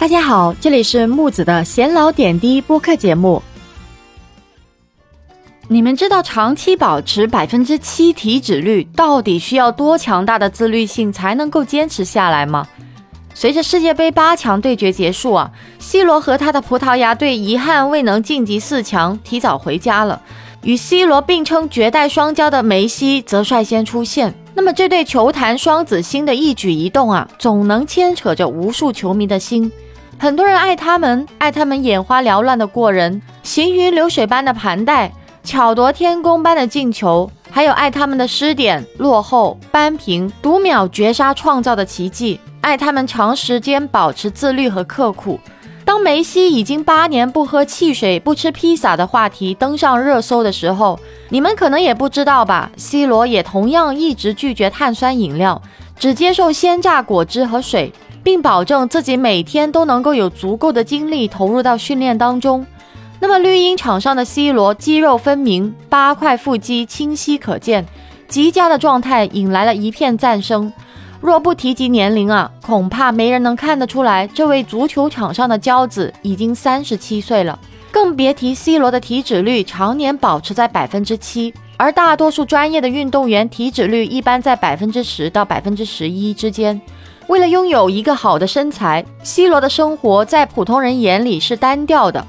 [0.00, 3.42] 大家好，这里是木子的闲聊点滴播客节目。
[5.68, 12.66] 你们知道长期保持百分之七体脂率到底需要多强大的自律性才能够坚持下来吗？
[13.34, 20.22] 随着世界杯八强对决结束啊，C 罗和他的葡萄牙队遗憾未能晋级四强，提早回家了。
[20.62, 24.34] 与 C 罗并称绝代双骄的梅西则率先出现。
[24.54, 29.70] 那么这对球坛双子星的一举一动啊，总能牵扯着无数球迷的心。
[30.22, 35.10] 很多人爱他们，爱他们眼花缭乱的过人，行云流水般的盘带，
[35.42, 45.40] 巧夺天工般的进球，还有爱他们的失点、落后、扳平、读秒绝杀创造的奇迹，爱他们长时间保持自律和刻苦。
[45.86, 51.00] 当梅西已经八年不喝汽水、不吃披萨的话题登上热搜的时候，
[51.30, 55.62] 你们可能也不知道吧？C 罗也同样一直拒绝碳酸饮料，
[55.98, 57.90] 只接受鲜榨果汁和水。
[58.22, 62.66] 并保证自己每天都能够有足够的精力投入到训练当中。
[63.18, 67.86] 那么绿茵场上的 C 罗肌肉分明，八块腹肌清晰可见，
[68.28, 70.72] 极佳的状态引来了一片赞声。
[71.20, 77.58] 若不提及年龄啊，恐怕没人能看得出来，这位足球场上的骄子已经三十七岁了。
[77.90, 86.80] 更别提 C 罗的体脂率常年保持在百分之七，而大多数专业的运动员体脂率一般在百分之十到百分之十一之间。
[87.30, 92.26] 为了拥有一个好的身材，C 罗的生活在普通人眼里是单调的。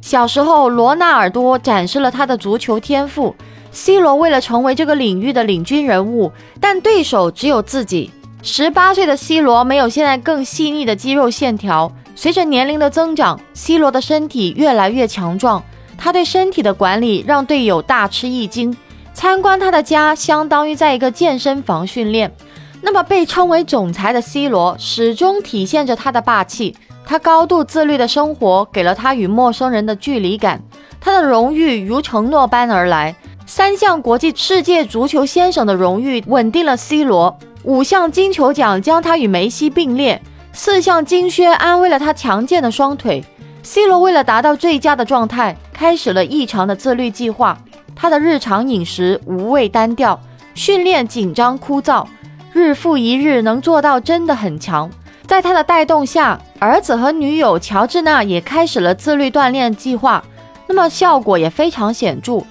[0.00, 3.36] 小时候，罗纳尔多展示了他的足球天赋
[3.72, 8.10] ，C 罗为了成为这个领域的领军人物，但对手只有自己。
[8.42, 11.92] 十八岁的 C 罗没有现在更细腻的肌肉线条。
[12.14, 15.62] 随着年龄的增长，C 罗的身体越来越强壮。
[15.98, 18.74] 他对身体的管理让队友大吃一惊。
[19.12, 22.32] 参观他的家，相当于在一个健身房训练。
[22.80, 26.76] 那么，被称为总裁的 C 罗始终体现着他的霸气。
[27.04, 30.62] 他高度自律的生活给了他与陌生人的距离感。
[31.00, 40.20] 他的荣誉如承诺般而来，三项国际世界足球先生的荣誉稳定了 C 罗，五项金球奖将他与梅西并列，
[40.52, 43.24] 四项金靴安慰了他强健的双腿。
[43.62, 47.58] C 罗为了达到最佳的状态，开始了异常的自律计划。
[47.96, 50.20] 他的日常饮食无味单调，
[50.54, 52.04] 训练紧张枯燥。
[52.52, 54.90] 日复一日，能做到真的很强。
[55.26, 60.24] 在他的带动下，儿子和女友乔治娜也开始了自律锻炼计划，
[60.66, 62.42] 那么效果也非常显著。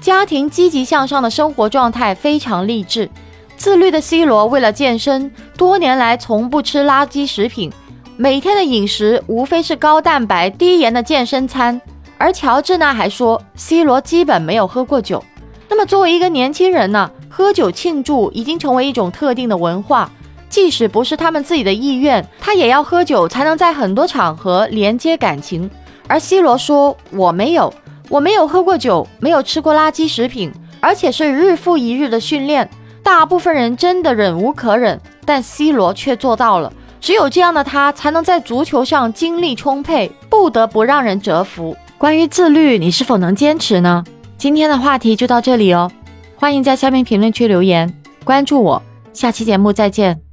[0.00, 3.08] 家庭积极向上的生活状态非常励志。
[3.56, 7.72] 自律的 C 罗为了健身，多年来从不吃垃圾食品，
[8.18, 11.80] 每天的饮食无非是高蛋白、低盐的健身餐。
[12.18, 15.24] 而乔治娜还说，C 罗基本没有喝过酒。
[15.68, 17.10] 那么作为一个年轻人呢？
[17.36, 20.10] 喝酒庆祝已经成为一种特定的文化，
[20.48, 25.70] 即使不是他们自己的意愿，他也要喝酒才能在很多场合连接感情。
[26.08, 27.70] 而 C 罗说：“我没有，
[28.08, 32.66] 我没有喝过酒，没有吃过垃圾食品，而且是日复一日的训练。
[33.02, 36.72] 大部分人真的忍无可忍，但 C 罗却做到了。
[37.02, 41.76] 只有这样的他，才能在足球上精力充沛，不得不让人折服。
[41.98, 44.02] 关于自律，你是否能坚持呢？
[44.38, 45.92] 今天的话题就到这里哦。”
[46.36, 47.92] 欢迎在下面评论区留言，
[48.22, 48.82] 关注我，
[49.12, 50.25] 下期节目再见。